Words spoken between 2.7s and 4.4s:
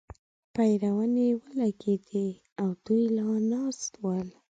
دوی لا ناست ول.